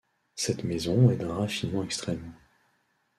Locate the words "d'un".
1.17-1.35